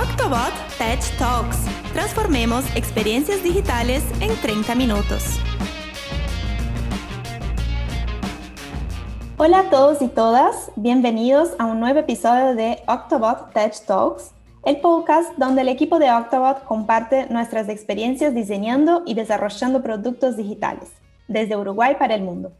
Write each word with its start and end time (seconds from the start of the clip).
Octobot 0.00 0.54
Tech 0.78 0.98
Talks. 1.18 1.58
Transformemos 1.92 2.64
experiencias 2.74 3.42
digitales 3.42 4.02
en 4.22 4.34
30 4.40 4.74
minutos. 4.74 5.38
Hola 9.36 9.58
a 9.58 9.68
todos 9.68 10.00
y 10.00 10.08
todas, 10.08 10.72
bienvenidos 10.76 11.50
a 11.58 11.66
un 11.66 11.80
nuevo 11.80 11.98
episodio 11.98 12.54
de 12.54 12.78
Octobot 12.86 13.52
Tech 13.52 13.74
Talks, 13.84 14.30
el 14.64 14.80
podcast 14.80 15.36
donde 15.36 15.60
el 15.60 15.68
equipo 15.68 15.98
de 15.98 16.10
Octobot 16.10 16.64
comparte 16.64 17.26
nuestras 17.26 17.68
experiencias 17.68 18.34
diseñando 18.34 19.02
y 19.04 19.12
desarrollando 19.12 19.82
productos 19.82 20.38
digitales 20.38 20.88
desde 21.28 21.58
Uruguay 21.58 21.96
para 21.98 22.14
el 22.14 22.22
mundo. 22.22 22.52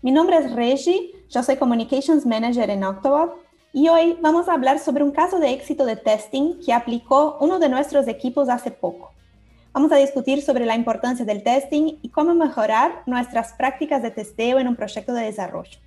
Mi 0.00 0.12
nombre 0.12 0.38
es 0.38 0.50
Regi, 0.54 1.12
yo 1.28 1.42
soy 1.42 1.56
Communications 1.56 2.24
Manager 2.24 2.70
en 2.70 2.84
Octobot 2.84 3.43
y 3.74 3.88
hoy 3.88 4.16
vamos 4.20 4.48
a 4.48 4.52
hablar 4.52 4.78
sobre 4.78 5.02
un 5.02 5.10
caso 5.10 5.40
de 5.40 5.52
éxito 5.52 5.84
de 5.84 5.96
testing 5.96 6.60
que 6.64 6.72
aplicó 6.72 7.36
uno 7.40 7.58
de 7.58 7.68
nuestros 7.68 8.06
equipos 8.06 8.48
hace 8.48 8.70
poco. 8.70 9.10
Vamos 9.72 9.90
a 9.90 9.96
discutir 9.96 10.42
sobre 10.42 10.64
la 10.64 10.76
importancia 10.76 11.24
del 11.24 11.42
testing 11.42 11.96
y 12.00 12.08
cómo 12.10 12.36
mejorar 12.36 13.02
nuestras 13.06 13.52
prácticas 13.54 14.00
de 14.00 14.12
testeo 14.12 14.60
en 14.60 14.68
un 14.68 14.76
proyecto 14.76 15.12
de 15.12 15.24
desarrollo. 15.24 15.80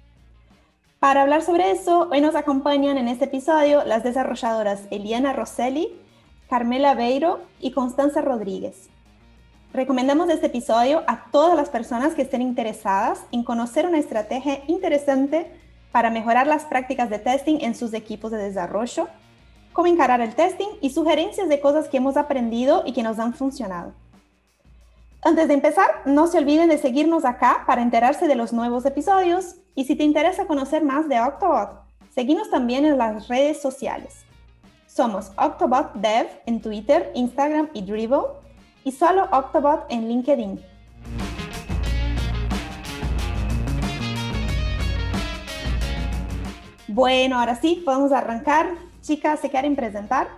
Para 1.00 1.22
hablar 1.22 1.44
sobre 1.44 1.72
eso, 1.72 2.10
hoy 2.12 2.20
nos 2.20 2.36
acompañan 2.36 2.98
en 2.98 3.08
este 3.08 3.24
episodio 3.24 3.86
las 3.86 4.04
desarrolladoras 4.04 4.82
Eliana 4.92 5.32
Rosselli, 5.32 5.88
Carmela 6.50 6.94
Beiro 6.94 7.40
y 7.62 7.72
Constanza 7.72 8.20
Rodríguez. 8.20 8.90
Recomendamos 9.72 10.28
este 10.28 10.48
episodio 10.48 11.04
a 11.08 11.32
todas 11.32 11.56
las 11.56 11.70
personas 11.70 12.16
que 12.16 12.24
estén 12.24 12.42
interesadas 12.42 13.22
en 13.32 13.46
conocer 13.46 13.86
una 13.86 14.00
estrategia 14.00 14.62
interesante 14.68 15.50
para 15.92 16.10
mejorar 16.10 16.48
las 16.48 16.66
prácticas 16.66 17.10
de 17.10 17.20
testing 17.20 17.60
en 17.62 17.76
sus 17.76 17.94
equipos 17.94 18.32
de 18.32 18.38
desarrollo, 18.38 19.08
cómo 19.74 19.88
encarar 19.88 20.22
el 20.22 20.36
testing 20.36 20.70
y 20.82 20.90
sugerencias 20.90 21.50
de 21.50 21.60
cosas 21.60 21.88
que 21.88 21.98
hemos 21.98 22.18
aprendido 22.18 22.84
y 22.86 22.94
que 22.94 23.04
nos 23.04 23.20
han 23.20 23.34
funcionado. 23.34 23.94
Antes 25.22 25.48
de 25.48 25.56
empezar, 25.56 25.88
no 26.06 26.28
se 26.28 26.38
olviden 26.38 26.70
de 26.70 26.78
seguirnos 26.78 27.26
acá 27.26 27.64
para 27.68 27.82
enterarse 27.82 28.28
de 28.28 28.36
los 28.36 28.54
nuevos 28.54 28.86
episodios 28.86 29.56
y 29.76 29.86
si 29.86 29.96
te 29.96 30.04
interesa 30.04 30.48
conocer 30.48 30.84
más 30.84 31.10
de 31.10 31.20
Octobot, 31.20 31.82
seguimos 32.14 32.50
también 32.50 32.86
en 32.86 32.98
las 32.98 33.28
redes 33.28 33.62
sociales. 33.62 34.26
Somos 34.88 35.32
Octobot 35.38 35.94
Dev 35.96 36.28
en 36.46 36.62
Twitter, 36.62 37.12
Instagram 37.14 37.70
y 37.74 37.82
Dribble 37.82 38.28
y 38.84 38.92
solo 38.92 39.28
Octobot 39.32 39.86
en 39.90 40.08
LinkedIn. 40.08 40.77
Bueno, 46.98 47.38
ahora 47.38 47.54
sí, 47.54 47.84
podemos 47.86 48.12
arrancar. 48.12 48.76
Chicas, 49.02 49.40
¿se 49.40 49.52
quieren 49.52 49.76
presentar? 49.76 50.30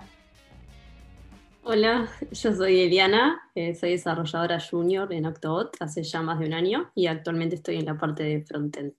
Hola, 1.63 2.09
yo 2.33 2.53
soy 2.53 2.81
Eliana, 2.81 3.39
eh, 3.55 3.75
soy 3.75 3.91
desarrolladora 3.91 4.59
junior 4.59 5.13
en 5.13 5.25
Octobot 5.25 5.77
hace 5.79 6.03
ya 6.03 6.21
más 6.21 6.37
de 6.37 6.47
un 6.47 6.53
año 6.53 6.91
y 6.95 7.07
actualmente 7.07 7.55
estoy 7.55 7.77
en 7.77 7.85
la 7.85 7.97
parte 7.97 8.23
de 8.23 8.41
frontend. 8.43 8.91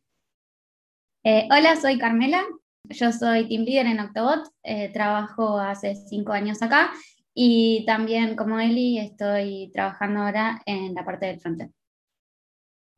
Eh, 1.22 1.48
hola, 1.50 1.76
soy 1.76 1.98
Carmela, 1.98 2.42
yo 2.88 3.12
soy 3.12 3.46
team 3.46 3.64
leader 3.64 3.88
en 3.88 4.00
Octobot, 4.00 4.48
eh, 4.62 4.90
trabajo 4.90 5.58
hace 5.58 5.96
cinco 5.96 6.32
años 6.32 6.62
acá 6.62 6.92
y 7.34 7.84
también 7.84 8.36
como 8.36 8.58
Eli 8.58 8.98
estoy 8.98 9.70
trabajando 9.70 10.20
ahora 10.20 10.62
en 10.64 10.94
la 10.94 11.04
parte 11.04 11.26
del 11.26 11.38
frontend. 11.38 11.74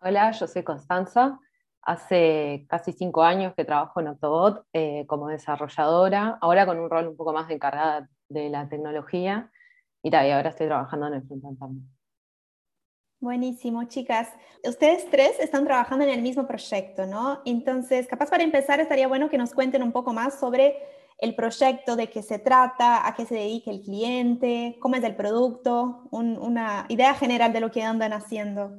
Hola, 0.00 0.30
yo 0.30 0.46
soy 0.46 0.62
Constanza, 0.62 1.40
Hace 1.82 2.66
casi 2.68 2.92
cinco 2.92 3.22
años 3.22 3.54
que 3.56 3.64
trabajo 3.64 4.00
en 4.00 4.08
Octobot 4.08 4.64
eh, 4.72 5.04
como 5.06 5.28
desarrolladora, 5.28 6.38
ahora 6.40 6.64
con 6.64 6.78
un 6.78 6.88
rol 6.88 7.08
un 7.08 7.16
poco 7.16 7.32
más 7.32 7.48
de 7.48 7.54
encargada 7.54 8.08
de 8.28 8.48
la 8.50 8.68
tecnología 8.68 9.50
y, 10.02 10.14
ahora 10.14 10.50
estoy 10.50 10.66
trabajando 10.66 11.06
en 11.08 11.14
el 11.14 11.22
frontend. 11.22 11.82
Buenísimo, 13.20 13.84
chicas. 13.84 14.28
Ustedes 14.64 15.08
tres 15.08 15.38
están 15.38 15.64
trabajando 15.64 16.04
en 16.04 16.10
el 16.10 16.22
mismo 16.22 16.46
proyecto, 16.46 17.06
¿no? 17.06 17.40
Entonces, 17.44 18.08
capaz 18.08 18.28
para 18.28 18.42
empezar 18.42 18.80
estaría 18.80 19.06
bueno 19.06 19.30
que 19.30 19.38
nos 19.38 19.54
cuenten 19.54 19.84
un 19.84 19.92
poco 19.92 20.12
más 20.12 20.40
sobre 20.40 20.76
el 21.18 21.36
proyecto, 21.36 21.94
de 21.94 22.10
qué 22.10 22.20
se 22.20 22.40
trata, 22.40 23.06
a 23.06 23.14
qué 23.14 23.24
se 23.24 23.36
dedica 23.36 23.70
el 23.70 23.80
cliente, 23.80 24.76
cómo 24.80 24.96
es 24.96 25.04
el 25.04 25.14
producto, 25.14 26.08
una 26.10 26.84
idea 26.88 27.14
general 27.14 27.52
de 27.52 27.60
lo 27.60 27.70
que 27.70 27.84
andan 27.84 28.12
haciendo. 28.12 28.72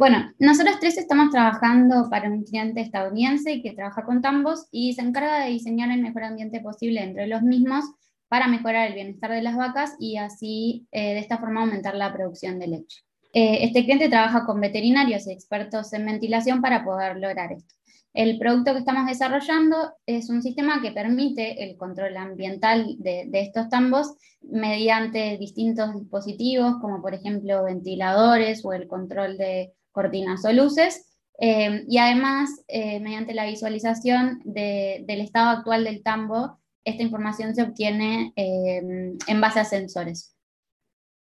Bueno, 0.00 0.32
nosotros 0.38 0.76
tres 0.80 0.96
estamos 0.96 1.28
trabajando 1.28 2.08
para 2.08 2.30
un 2.30 2.42
cliente 2.42 2.80
estadounidense 2.80 3.60
que 3.60 3.72
trabaja 3.72 4.02
con 4.02 4.22
tambos 4.22 4.66
y 4.70 4.94
se 4.94 5.02
encarga 5.02 5.40
de 5.40 5.50
diseñar 5.50 5.90
el 5.90 6.00
mejor 6.00 6.24
ambiente 6.24 6.60
posible 6.60 7.02
entre 7.02 7.26
los 7.26 7.42
mismos 7.42 7.84
para 8.26 8.48
mejorar 8.48 8.88
el 8.88 8.94
bienestar 8.94 9.30
de 9.30 9.42
las 9.42 9.58
vacas 9.58 9.96
y 9.98 10.16
así 10.16 10.86
eh, 10.90 11.12
de 11.12 11.18
esta 11.18 11.36
forma 11.36 11.60
aumentar 11.60 11.96
la 11.96 12.14
producción 12.14 12.58
de 12.58 12.68
leche. 12.68 13.02
Eh, 13.34 13.58
este 13.60 13.84
cliente 13.84 14.08
trabaja 14.08 14.46
con 14.46 14.58
veterinarios 14.58 15.26
y 15.26 15.32
expertos 15.32 15.92
en 15.92 16.06
ventilación 16.06 16.62
para 16.62 16.82
poder 16.82 17.18
lograr 17.18 17.52
esto. 17.52 17.74
El 18.14 18.38
producto 18.38 18.72
que 18.72 18.78
estamos 18.78 19.06
desarrollando 19.06 19.92
es 20.06 20.30
un 20.30 20.40
sistema 20.40 20.80
que 20.80 20.92
permite 20.92 21.62
el 21.62 21.76
control 21.76 22.16
ambiental 22.16 22.96
de, 23.00 23.26
de, 23.28 23.40
estos 23.42 23.68
tambos 23.68 24.14
mediante 24.40 25.36
distintos 25.36 25.94
dispositivos, 25.94 26.78
como 26.80 27.02
por 27.02 27.12
ejemplo 27.12 27.64
ventiladores 27.64 28.64
o 28.64 28.72
el 28.72 28.88
control 28.88 29.36
de 29.36 29.74
cortinas 29.92 30.44
o 30.44 30.52
luces. 30.52 31.10
Eh, 31.40 31.84
y 31.88 31.96
además, 31.96 32.50
eh, 32.68 33.00
mediante 33.00 33.32
la 33.32 33.46
visualización 33.46 34.42
del 34.44 35.20
estado 35.20 35.48
actual 35.48 35.84
del 35.84 36.02
tambo, 36.02 36.60
esta 36.84 37.02
información 37.02 37.54
se 37.54 37.62
obtiene 37.62 38.32
eh, 38.36 39.16
en 39.26 39.40
base 39.40 39.60
a 39.60 39.64
sensores. 39.64 40.36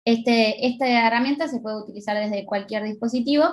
Este, 0.06 0.66
esta 0.66 0.88
herramienta 1.08 1.48
se 1.48 1.60
puede 1.60 1.82
utilizar 1.84 2.18
desde 2.18 2.46
cualquier 2.46 2.84
dispositivo. 2.84 3.46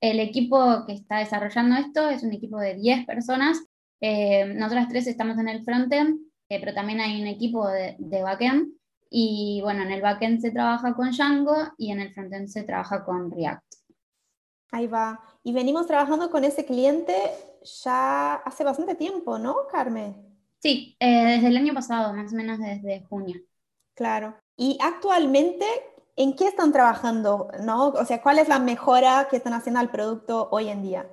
El 0.00 0.20
equipo 0.20 0.84
que 0.86 0.92
está 0.92 1.18
desarrollando 1.18 1.76
esto 1.76 2.08
es 2.10 2.22
un 2.22 2.32
equipo 2.32 2.58
de 2.58 2.74
10 2.74 3.06
personas. 3.06 3.58
nosotras 4.00 4.88
tres 4.88 5.06
estamos 5.06 5.38
en 5.38 5.48
el 5.48 5.62
frontend, 5.62 6.20
pero 6.48 6.74
también 6.74 7.00
hay 7.00 7.20
un 7.20 7.28
equipo 7.28 7.68
de, 7.68 7.96
de 7.98 8.22
backend. 8.22 8.72
Y 9.10 9.60
bueno, 9.62 9.82
en 9.82 9.92
el 9.92 10.02
backend 10.02 10.40
se 10.40 10.50
trabaja 10.50 10.94
con 10.94 11.10
Django 11.10 11.56
y 11.78 11.92
en 11.92 12.00
el 12.00 12.12
frontend 12.12 12.48
se 12.48 12.62
trabaja 12.62 13.04
con 13.04 13.30
React. 13.30 13.64
Ahí 14.72 14.86
va. 14.86 15.20
Y 15.42 15.52
venimos 15.52 15.86
trabajando 15.86 16.30
con 16.30 16.44
ese 16.44 16.64
cliente 16.64 17.14
ya 17.84 18.34
hace 18.34 18.64
bastante 18.64 18.94
tiempo, 18.94 19.38
¿no, 19.38 19.66
Carmen? 19.70 20.16
Sí, 20.58 20.96
eh, 21.00 21.24
desde 21.24 21.48
el 21.48 21.56
año 21.56 21.74
pasado, 21.74 22.12
más 22.12 22.32
o 22.32 22.36
menos 22.36 22.58
desde 22.58 23.04
junio. 23.08 23.40
Claro. 23.94 24.34
Y 24.56 24.78
actualmente, 24.82 25.66
¿en 26.16 26.36
qué 26.36 26.46
están 26.46 26.72
trabajando? 26.72 27.48
¿no? 27.62 27.88
O 27.88 28.04
sea, 28.04 28.22
¿cuál 28.22 28.38
es 28.38 28.48
la 28.48 28.58
mejora 28.58 29.26
que 29.30 29.36
están 29.36 29.54
haciendo 29.54 29.80
al 29.80 29.90
producto 29.90 30.48
hoy 30.50 30.68
en 30.68 30.82
día? 30.82 31.06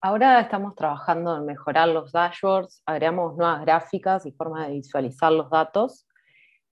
Ahora 0.00 0.40
estamos 0.40 0.74
trabajando 0.74 1.36
en 1.36 1.46
mejorar 1.46 1.88
los 1.88 2.10
dashboards, 2.10 2.82
agregamos 2.86 3.36
nuevas 3.36 3.60
gráficas 3.60 4.26
y 4.26 4.32
formas 4.32 4.66
de 4.66 4.74
visualizar 4.74 5.30
los 5.30 5.48
datos. 5.48 6.08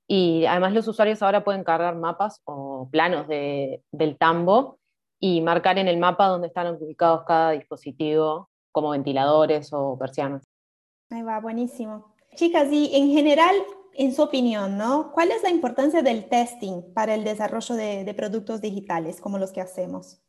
Y 0.09 0.47
además 0.47 0.72
los 0.72 0.88
usuarios 0.88 1.22
ahora 1.22 1.44
pueden 1.44 1.62
cargar 1.62 1.94
mapas 1.94 2.41
o 2.44 2.88
planos 2.91 3.28
de, 3.28 3.84
del 3.93 4.19
tambo 4.19 4.80
y 5.20 5.42
marcar 5.42 5.78
en 5.78 5.86
el 5.86 5.98
mapa 5.98 6.26
dónde 6.26 6.48
están 6.48 6.75
ubicados 6.75 7.25
cada 7.26 7.53
dispositivo, 7.53 8.48
como 8.72 8.91
ventiladores 8.91 9.70
o 9.72 9.98
persianas. 9.98 10.42
Ahí 11.10 11.22
va, 11.22 11.38
buenísimo. 11.41 12.14
Chicas, 12.34 12.72
y 12.72 12.91
en 12.94 13.10
general, 13.10 13.54
en 13.94 14.14
su 14.14 14.22
opinión, 14.22 14.78
¿no? 14.78 15.12
¿Cuál 15.12 15.31
es 15.31 15.42
la 15.42 15.50
importancia 15.50 16.03
del 16.03 16.28
testing 16.28 16.94
para 16.94 17.14
el 17.14 17.25
desarrollo 17.25 17.75
de, 17.75 18.04
de 18.04 18.14
productos 18.14 18.60
digitales 18.60 19.20
como 19.20 19.38
los 19.38 19.53
que 19.53 19.60
hacemos? 19.60 20.22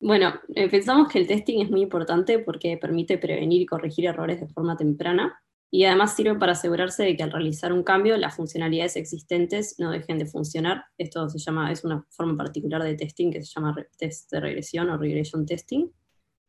Bueno, 0.00 0.34
eh, 0.54 0.68
pensamos 0.68 1.08
que 1.08 1.20
el 1.20 1.26
testing 1.26 1.62
es 1.62 1.70
muy 1.70 1.80
importante 1.80 2.38
porque 2.40 2.76
permite 2.76 3.16
prevenir 3.16 3.62
y 3.62 3.66
corregir 3.66 4.06
errores 4.06 4.40
de 4.40 4.48
forma 4.48 4.76
temprana 4.76 5.40
y 5.70 5.84
además 5.84 6.14
sirve 6.14 6.38
para 6.38 6.52
asegurarse 6.52 7.02
de 7.02 7.16
que 7.16 7.22
al 7.22 7.32
realizar 7.32 7.72
un 7.72 7.82
cambio 7.82 8.16
las 8.16 8.36
funcionalidades 8.36 8.96
existentes 8.96 9.74
no 9.78 9.90
dejen 9.90 10.18
de 10.18 10.26
funcionar. 10.26 10.84
Esto 10.98 11.28
se 11.28 11.38
llama, 11.38 11.72
es 11.72 11.84
una 11.84 12.06
forma 12.10 12.36
particular 12.36 12.82
de 12.82 12.94
testing 12.94 13.32
que 13.32 13.42
se 13.42 13.52
llama 13.52 13.74
test 13.98 14.30
de 14.30 14.40
regresión 14.40 14.88
o 14.90 14.96
regression 14.96 15.44
testing 15.44 15.90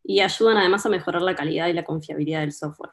y 0.03 0.19
ayudan 0.19 0.57
además 0.57 0.85
a 0.85 0.89
mejorar 0.89 1.23
la 1.23 1.35
calidad 1.35 1.67
y 1.67 1.73
la 1.73 1.83
confiabilidad 1.83 2.41
del 2.41 2.51
software. 2.51 2.91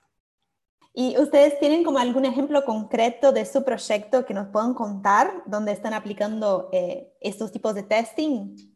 ¿Y 0.94 1.18
ustedes 1.18 1.58
tienen 1.58 1.84
como 1.84 1.98
algún 1.98 2.24
ejemplo 2.24 2.64
concreto 2.64 3.32
de 3.32 3.46
su 3.46 3.64
proyecto 3.64 4.26
que 4.26 4.34
nos 4.34 4.48
puedan 4.48 4.74
contar 4.74 5.42
donde 5.46 5.72
están 5.72 5.94
aplicando 5.94 6.68
eh, 6.72 7.14
estos 7.20 7.50
tipos 7.50 7.74
de 7.74 7.82
testing? 7.82 8.71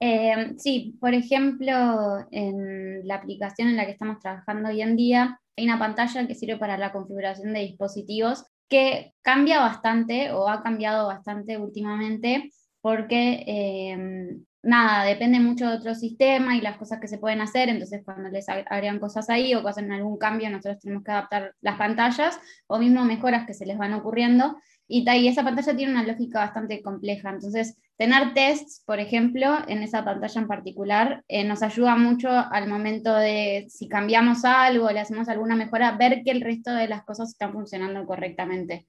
Eh, 0.00 0.54
sí, 0.58 0.96
por 1.00 1.14
ejemplo, 1.14 2.26
en 2.30 3.06
la 3.06 3.16
aplicación 3.16 3.68
en 3.68 3.76
la 3.76 3.86
que 3.86 3.92
estamos 3.92 4.18
trabajando 4.20 4.68
hoy 4.68 4.82
en 4.82 4.96
día, 4.96 5.40
hay 5.56 5.64
una 5.64 5.78
pantalla 5.78 6.26
que 6.26 6.34
sirve 6.34 6.58
para 6.58 6.76
la 6.76 6.92
configuración 6.92 7.52
de 7.52 7.60
dispositivos 7.60 8.44
que 8.68 9.14
cambia 9.22 9.60
bastante 9.60 10.32
o 10.32 10.48
ha 10.48 10.62
cambiado 10.62 11.06
bastante 11.06 11.58
últimamente 11.58 12.50
porque, 12.80 13.44
eh, 13.46 14.36
nada, 14.62 15.04
depende 15.04 15.40
mucho 15.40 15.68
de 15.68 15.76
otro 15.76 15.94
sistema 15.94 16.56
y 16.56 16.60
las 16.60 16.76
cosas 16.76 17.00
que 17.00 17.08
se 17.08 17.18
pueden 17.18 17.40
hacer, 17.40 17.68
entonces 17.68 18.02
cuando 18.04 18.28
les 18.30 18.48
agregan 18.48 18.98
cosas 18.98 19.30
ahí 19.30 19.54
o 19.54 19.66
hacen 19.66 19.92
algún 19.92 20.18
cambio, 20.18 20.50
nosotros 20.50 20.80
tenemos 20.80 21.04
que 21.04 21.12
adaptar 21.12 21.54
las 21.60 21.78
pantallas 21.78 22.38
o 22.66 22.78
mismo 22.78 23.04
mejoras 23.04 23.46
que 23.46 23.54
se 23.54 23.66
les 23.66 23.78
van 23.78 23.94
ocurriendo. 23.94 24.56
Y, 24.86 25.08
y 25.08 25.28
esa 25.28 25.42
pantalla 25.42 25.76
tiene 25.76 25.92
una 25.92 26.04
lógica 26.04 26.40
bastante 26.40 26.82
compleja. 26.82 27.30
Entonces, 27.30 27.76
tener 27.96 28.34
tests, 28.34 28.82
por 28.84 28.98
ejemplo, 28.98 29.58
en 29.68 29.82
esa 29.82 30.04
pantalla 30.04 30.40
en 30.40 30.48
particular, 30.48 31.24
eh, 31.28 31.44
nos 31.44 31.62
ayuda 31.62 31.96
mucho 31.96 32.28
al 32.28 32.68
momento 32.68 33.14
de 33.14 33.66
si 33.68 33.88
cambiamos 33.88 34.44
algo, 34.44 34.90
le 34.90 35.00
hacemos 35.00 35.28
alguna 35.28 35.56
mejora, 35.56 35.92
ver 35.92 36.22
que 36.24 36.30
el 36.30 36.40
resto 36.40 36.72
de 36.72 36.88
las 36.88 37.04
cosas 37.04 37.30
están 37.30 37.52
funcionando 37.52 38.04
correctamente 38.06 38.86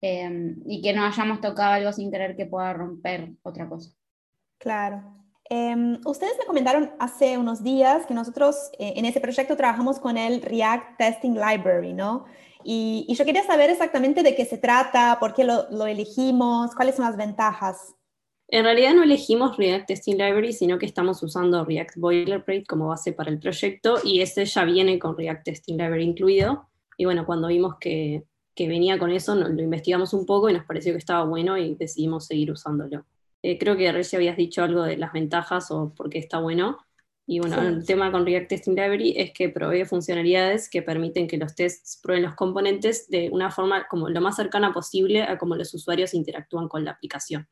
em, 0.00 0.56
y 0.66 0.82
que 0.82 0.92
no 0.92 1.04
hayamos 1.04 1.40
tocado 1.40 1.72
algo 1.72 1.92
sin 1.92 2.10
querer 2.10 2.36
que 2.36 2.46
pueda 2.46 2.72
romper 2.72 3.32
otra 3.42 3.68
cosa. 3.68 3.90
Claro. 4.58 5.20
Em, 5.52 6.00
ustedes 6.04 6.38
me 6.38 6.46
comentaron 6.46 6.92
hace 7.00 7.36
unos 7.36 7.64
días 7.64 8.06
que 8.06 8.14
nosotros 8.14 8.70
eh, 8.78 8.94
en 8.96 9.04
ese 9.04 9.20
proyecto 9.20 9.56
trabajamos 9.56 9.98
con 9.98 10.16
el 10.16 10.42
React 10.42 10.96
Testing 10.96 11.34
Library, 11.34 11.92
¿no? 11.92 12.24
Y, 12.64 13.06
yo 13.14 13.24
quería 13.24 13.44
saber 13.44 13.70
exactamente 13.70 14.22
de 14.22 14.34
qué 14.34 14.44
se 14.44 14.58
trata, 14.58 15.18
por 15.20 15.34
qué 15.34 15.44
lo, 15.44 15.86
elegimos, 15.86 16.74
cuáles 16.74 16.96
son 16.96 17.04
las 17.04 17.16
ventajas. 17.16 17.94
En 18.48 18.64
realidad 18.64 18.94
no 18.94 19.04
elegimos 19.04 19.56
React 19.56 19.86
Testing 19.86 20.14
Library, 20.14 20.52
sino 20.52 20.78
que 20.78 20.86
estamos 20.86 21.22
usando 21.22 21.64
React 21.64 21.96
Boilerplate 21.96 22.64
como 22.66 22.88
base 22.88 23.12
para 23.12 23.30
el 23.30 23.38
proyecto 23.38 23.98
y 24.02 24.20
ese 24.20 24.44
ya 24.44 24.64
viene 24.64 24.98
con 24.98 25.16
React 25.16 25.44
Testing 25.44 25.76
Library 25.76 26.04
incluido. 26.04 26.68
Y 26.96 27.04
bueno, 27.04 27.24
cuando 27.24 27.48
vimos 27.48 27.76
que, 27.80 28.24
venía 28.58 28.98
con 28.98 29.10
eso, 29.10 29.34
lo 29.34 29.62
investigamos 29.62 30.12
un 30.12 30.26
poco 30.26 30.50
y 30.50 30.52
nos 30.52 30.66
pareció 30.66 30.92
que 30.92 30.98
estaba 30.98 31.24
bueno 31.24 31.56
y 31.56 31.76
decidimos 31.76 32.26
seguir 32.26 32.50
usándolo. 32.50 33.06
Eh, 33.42 33.58
creo 33.58 33.76
que 33.76 33.90
Reci 33.90 34.16
habías 34.16 34.36
dicho 34.36 34.62
algo 34.62 34.82
de 34.82 34.96
las 34.96 35.12
ventajas 35.12 35.70
o 35.70 35.94
por 35.94 36.10
qué 36.10 36.18
está 36.18 36.40
bueno. 36.40 36.78
Y 37.32 37.38
bueno, 37.38 37.62
el 37.62 37.86
tema 37.86 38.10
con 38.10 38.26
React 38.26 38.48
Testing 38.48 38.74
Library 38.74 39.14
es 39.16 39.32
que 39.32 39.48
provee 39.50 39.84
funcionalidades 39.84 40.68
que 40.68 40.82
permiten 40.82 41.28
que 41.28 41.36
los 41.36 41.54
tests 41.54 42.00
prueben 42.02 42.24
los 42.24 42.34
componentes 42.34 43.08
de 43.08 43.30
una 43.30 43.52
forma 43.52 43.86
como 43.86 44.08
lo 44.08 44.20
más 44.20 44.34
cercana 44.34 44.72
posible 44.72 45.22
a 45.22 45.38
cómo 45.38 45.54
los 45.54 45.72
usuarios 45.72 46.12
interactúan 46.12 46.66
con 46.66 46.84
la 46.84 46.90
aplicación. 46.90 47.48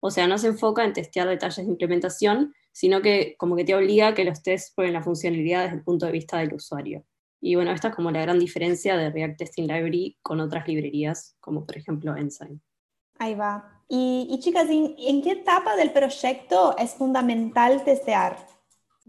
O 0.00 0.10
sea, 0.10 0.26
no 0.26 0.38
se 0.38 0.46
enfoca 0.46 0.86
en 0.86 0.94
testear 0.94 1.28
detalles 1.28 1.66
de 1.66 1.70
implementación, 1.70 2.54
sino 2.72 3.02
que 3.02 3.34
como 3.36 3.56
que 3.56 3.64
te 3.64 3.74
obliga 3.74 4.08
a 4.08 4.14
que 4.14 4.24
los 4.24 4.42
tests 4.42 4.72
prueben 4.74 4.94
la 4.94 5.02
funcionalidad 5.02 5.64
desde 5.64 5.76
el 5.76 5.84
punto 5.84 6.06
de 6.06 6.12
vista 6.12 6.38
del 6.38 6.54
usuario. 6.54 7.04
Y 7.42 7.56
bueno, 7.56 7.72
esta 7.72 7.88
es 7.88 7.94
como 7.94 8.10
la 8.10 8.22
gran 8.22 8.38
diferencia 8.38 8.96
de 8.96 9.10
React 9.10 9.36
Testing 9.36 9.64
Library 9.64 10.16
con 10.22 10.40
otras 10.40 10.66
librerías, 10.66 11.36
como 11.40 11.66
por 11.66 11.76
ejemplo 11.76 12.16
Ensign. 12.16 12.62
Ahí 13.18 13.34
va. 13.34 13.82
Y, 13.86 14.38
chicas, 14.40 14.66
¿en, 14.70 15.20
qué 15.20 15.32
etapa 15.32 15.76
del 15.76 15.92
proyecto 15.92 16.74
es 16.78 16.94
fundamental 16.94 17.84
testear? 17.84 18.59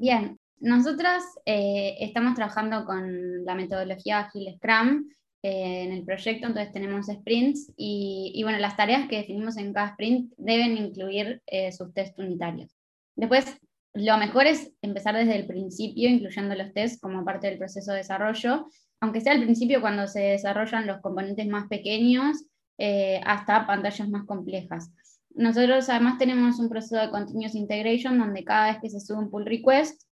Bien, 0.01 0.39
nosotras 0.59 1.23
eh, 1.45 1.95
estamos 1.99 2.33
trabajando 2.33 2.85
con 2.85 3.45
la 3.45 3.53
metodología 3.53 4.21
Agile 4.21 4.55
Scrum 4.55 5.07
eh, 5.43 5.83
en 5.83 5.91
el 5.91 6.03
proyecto, 6.03 6.47
entonces 6.47 6.73
tenemos 6.73 7.05
sprints 7.05 7.71
y, 7.77 8.41
bueno, 8.41 8.57
las 8.57 8.75
tareas 8.75 9.07
que 9.07 9.17
definimos 9.17 9.57
en 9.57 9.73
cada 9.73 9.89
sprint 9.89 10.33
deben 10.37 10.75
incluir 10.75 11.43
eh, 11.45 11.71
sus 11.71 11.93
test 11.93 12.17
unitarios. 12.17 12.75
Después, 13.15 13.59
lo 13.93 14.17
mejor 14.17 14.47
es 14.47 14.73
empezar 14.81 15.15
desde 15.15 15.35
el 15.35 15.45
principio, 15.45 16.09
incluyendo 16.09 16.55
los 16.55 16.73
tests 16.73 16.99
como 16.99 17.23
parte 17.23 17.45
del 17.45 17.59
proceso 17.59 17.91
de 17.91 17.99
desarrollo, 17.99 18.69
aunque 19.01 19.21
sea 19.21 19.33
al 19.33 19.43
principio 19.43 19.81
cuando 19.81 20.07
se 20.07 20.21
desarrollan 20.21 20.87
los 20.87 20.99
componentes 21.01 21.47
más 21.47 21.67
pequeños 21.67 22.43
eh, 22.79 23.21
hasta 23.23 23.67
pantallas 23.67 24.09
más 24.09 24.25
complejas. 24.25 24.89
Nosotros 25.35 25.89
además 25.89 26.17
tenemos 26.17 26.59
un 26.59 26.69
proceso 26.69 26.97
de 26.97 27.09
continuous 27.09 27.55
integration 27.55 28.17
donde 28.17 28.43
cada 28.43 28.71
vez 28.71 28.81
que 28.81 28.89
se 28.89 28.99
sube 28.99 29.19
un 29.19 29.29
pull 29.29 29.45
request, 29.45 30.03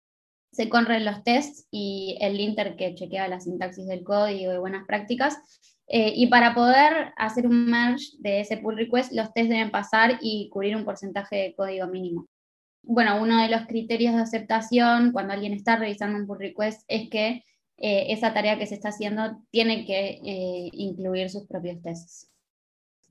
se 0.52 0.70
corren 0.70 1.06
los 1.06 1.24
tests 1.24 1.68
y 1.72 2.18
el 2.22 2.38
linter 2.38 2.76
que 2.76 2.96
chequea 2.96 3.28
la 3.28 3.40
sintaxis 3.40 3.88
del 3.88 4.04
código 4.04 4.54
y 4.54 4.58
buenas 4.58 4.86
prácticas. 4.88 5.38
Eh, 5.88 6.14
y 6.16 6.28
para 6.28 6.54
poder 6.54 7.14
hacer 7.18 7.48
un 7.48 7.66
merge 7.66 8.06
de 8.20 8.42
ese 8.42 8.58
pull 8.58 8.78
request, 8.78 9.12
los 9.12 9.34
tests 9.34 9.50
deben 9.50 9.72
pasar 9.72 10.20
y 10.22 10.50
cubrir 10.50 10.76
un 10.76 10.86
porcentaje 10.86 11.36
de 11.36 11.56
código 11.56 11.88
mínimo. 11.88 12.28
Bueno, 12.84 13.22
uno 13.22 13.42
de 13.42 13.50
los 13.50 13.68
criterios 13.68 14.16
de 14.16 14.22
aceptación 14.22 15.12
cuando 15.12 15.34
alguien 15.34 15.54
está 15.54 15.76
revisando 15.76 16.18
un 16.18 16.28
pull 16.28 16.40
request 16.40 16.84
es 16.88 17.10
que 17.10 17.44
eh, 17.78 18.08
esa 18.10 18.34
tarea 18.34 18.58
que 18.58 18.68
se 18.68 18.76
está 18.76 18.90
haciendo 18.90 19.42
tiene 19.52 19.86
que 19.86 20.20
eh, 20.24 20.70
incluir 20.74 21.30
sus 21.30 21.48
propios 21.48 21.82
tests. 21.82 22.30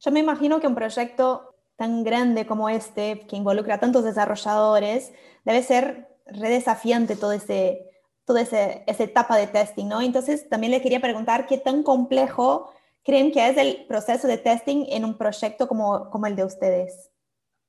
Yo 0.00 0.10
me 0.12 0.20
imagino 0.20 0.60
que 0.60 0.66
un 0.66 0.75
proyecto 0.75 1.57
tan 1.79 2.03
grande 2.03 2.45
como 2.45 2.69
este, 2.69 3.21
que 3.21 3.37
involucra 3.37 3.77
a 3.77 3.81
tantos 3.81 4.03
desarrolladores, 4.03 5.13
debe 5.45 5.63
ser 5.63 6.09
redesafiante 6.27 7.15
todo 7.15 7.33
ese, 7.33 7.89
toda 8.25 8.43
esa 8.43 9.05
etapa 9.05 9.37
de 9.37 9.47
testing, 9.47 9.87
¿no? 9.87 10.03
Entonces, 10.03 10.49
también 10.49 10.73
le 10.73 10.83
quería 10.83 11.01
preguntar 11.01 11.47
qué 11.47 11.57
tan 11.57 11.85
complejo 11.85 12.71
creen 13.05 13.31
que 13.31 13.49
es 13.49 13.57
el 13.57 13.87
proceso 13.87 14.27
de 14.27 14.39
testing 14.39 14.87
en 14.89 15.05
un 15.05 15.17
proyecto 15.17 15.69
como, 15.69 16.11
como 16.11 16.27
el 16.27 16.35
de 16.35 16.45
ustedes. 16.45 17.11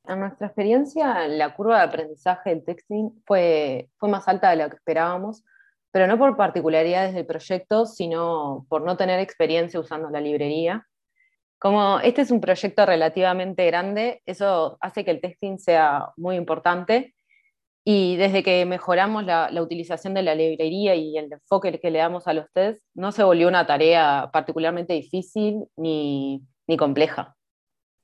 En 0.05 0.21
nuestra 0.21 0.47
experiencia, 0.47 1.27
la 1.27 1.55
curva 1.55 1.77
de 1.77 1.83
aprendizaje 1.83 2.49
del 2.49 2.65
testing 2.65 3.11
fue, 3.27 3.89
fue 3.97 4.09
más 4.09 4.27
alta 4.27 4.49
de 4.49 4.55
lo 4.55 4.69
que 4.69 4.77
esperábamos, 4.77 5.45
pero 5.91 6.07
no 6.07 6.17
por 6.17 6.35
particularidades 6.35 7.13
del 7.13 7.27
proyecto, 7.27 7.85
sino 7.85 8.65
por 8.69 8.81
no 8.81 8.97
tener 8.97 9.19
experiencia 9.19 9.79
usando 9.79 10.09
la 10.09 10.19
librería. 10.19 10.88
Como 11.59 11.99
este 11.99 12.21
es 12.21 12.31
un 12.31 12.39
proyecto 12.39 12.85
relativamente 12.85 13.65
grande, 13.65 14.21
eso 14.25 14.77
hace 14.79 15.03
que 15.03 15.11
el 15.11 15.19
testing 15.19 15.57
sea 15.57 16.13
muy 16.15 16.37
importante 16.37 17.13
y 17.83 18.15
desde 18.15 18.43
que 18.43 18.65
mejoramos 18.65 19.25
la, 19.25 19.49
utilización 19.61 20.13
de 20.13 20.21
la 20.21 20.35
librería 20.35 20.95
y 20.95 21.17
el 21.17 21.33
enfoque 21.33 21.79
que 21.79 21.91
le 21.91 21.99
damos 21.99 22.27
a 22.27 22.33
los 22.33 22.45
tests, 22.53 22.85
no 22.93 23.11
se 23.11 23.23
volvió 23.23 23.47
una 23.47 23.65
tarea 23.65 24.29
particularmente 24.31 24.93
difícil 24.93 25.65
ni, 25.75 26.41
compleja. 26.77 27.35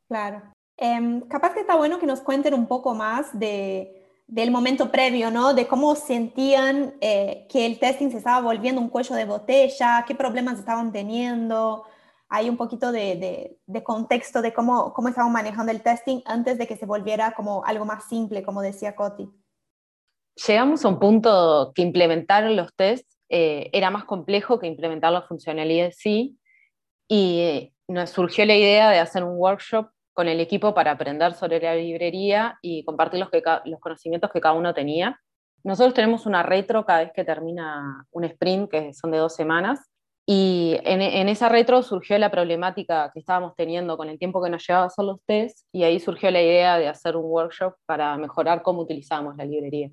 Claro. 0.07 0.41
Em, 0.75 1.21
capaz 1.27 1.53
que 1.53 1.61
está 1.61 1.75
bueno 1.75 1.99
que 1.99 2.07
nos 2.07 2.21
cuenten 2.21 2.53
un 2.53 2.67
poco 2.67 2.93
más 2.93 3.37
de, 3.37 4.05
del 4.27 4.51
momento 4.51 4.91
previo, 4.91 5.31
¿no? 5.31 5.53
De 5.53 5.67
cómo 5.67 5.95
sentían 5.95 6.95
eh, 6.99 7.47
que 7.49 7.65
el 7.65 7.79
testing 7.79 8.09
se 8.09 8.17
estaba 8.17 8.41
volviendo 8.41 8.81
un 8.81 8.89
cuello 8.89 9.15
de 9.15 9.25
botella, 9.25 10.03
qué 10.07 10.15
problemas 10.15 10.59
estaban 10.59 10.91
teniendo. 10.91 11.85
Hay 12.29 12.49
un 12.49 12.57
poquito 12.57 12.91
de, 12.91 13.59
contexto 13.83 14.41
de 14.41 14.53
cómo, 14.53 14.93
cómo 14.93 15.09
estaban 15.09 15.31
manejando 15.31 15.71
el 15.71 15.81
testing 15.81 16.21
antes 16.25 16.57
de 16.57 16.67
que 16.67 16.77
se 16.77 16.85
volviera 16.85 17.33
como 17.33 17.63
algo 17.65 17.85
más 17.85 18.05
simple, 18.07 18.43
como 18.43 18.61
decía 18.61 18.95
Coti 18.95 19.29
llegamos 20.47 20.83
a 20.83 20.89
un 20.89 20.99
punto 20.99 21.71
que 21.73 21.81
implementar 21.81 22.43
los 22.43 22.73
tests 22.75 23.15
eh, 23.29 23.69
era 23.73 23.89
más 23.89 24.05
complejo 24.05 24.59
que 24.59 24.67
implementar 24.67 25.11
la 25.11 25.23
funcionalidad 25.23 25.91
sí, 25.95 26.37
y 27.07 27.39
eh, 27.39 27.73
nos 27.87 28.11
surgió 28.11 28.45
la 28.45 28.55
idea 28.55 28.89
de 28.89 28.99
hacer 28.99 29.23
un 29.23 29.37
workshop 29.37 29.89
con 30.13 30.27
el 30.27 30.39
equipo 30.39 30.73
para 30.73 30.91
aprender 30.91 31.33
sobre 31.33 31.59
la 31.59 31.75
librería 31.75 32.57
y 32.61 32.85
compartir 32.85 33.19
los, 33.19 33.29
los 33.65 33.79
conocimientos 33.79 34.31
que 34.31 34.39
cada 34.39 34.55
uno 34.55 34.73
tenía. 34.73 35.19
Nosotros 35.63 35.93
tenemos 35.93 36.25
una 36.25 36.43
retro 36.43 36.85
cada 36.85 36.99
vez 36.99 37.11
que 37.13 37.25
termina 37.25 38.05
un 38.11 38.23
sprint, 38.23 38.69
que 38.69 38.93
son 38.93 39.11
de 39.11 39.17
dos 39.17 39.35
semanas, 39.35 39.91
y 40.27 40.77
en, 40.83 41.01
en, 41.01 41.29
esa 41.29 41.49
retro 41.49 41.83
surgió 41.83 42.17
la 42.17 42.31
problemática 42.31 43.11
que 43.13 43.19
estábamos 43.19 43.55
teniendo 43.55 43.95
con 43.95 44.09
el 44.09 44.17
tiempo 44.17 44.41
que 44.43 44.49
nos 44.49 44.65
llevaba 44.65 44.85
a 44.85 44.87
hacer 44.87 45.05
los 45.05 45.21
tests, 45.25 45.65
y 45.71 45.83
ahí 45.83 45.99
surgió 45.99 46.31
la 46.31 46.41
idea 46.41 46.77
de 46.77 46.87
hacer 46.87 47.15
un 47.15 47.25
workshop 47.25 47.75
para 47.85 48.17
mejorar 48.17 48.63
cómo 48.63 48.81
utilizamos 48.81 49.35
la 49.37 49.45
librería. 49.45 49.91